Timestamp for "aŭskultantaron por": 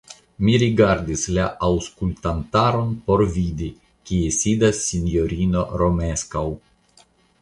1.67-3.23